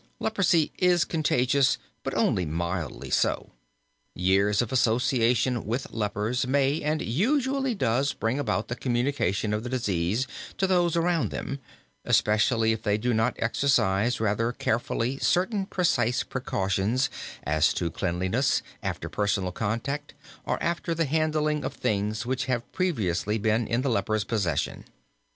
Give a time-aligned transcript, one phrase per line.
[0.19, 3.51] Leprosy is contagious, but only mildly so.
[4.15, 9.69] Years of association with lepers may and usually does bring about the communication of the
[9.69, 10.25] disease
[10.57, 11.59] to those around them,
[12.03, 17.11] especially if they do not exercise rather carefully certain precise precautions
[17.43, 20.15] as to cleanliness, after personal contact
[20.45, 24.83] or after the handling of things which have previously been in the leper's possession.